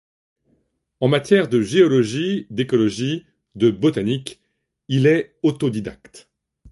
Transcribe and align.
En 0.99 1.07
matière 1.07 1.47
de 1.47 1.61
géologie, 1.61 2.47
d'écologie, 2.49 3.27
de 3.53 3.69
botanique, 3.69 4.41
il 4.87 5.05
est 5.05 5.35
autodidacte. 5.43 6.27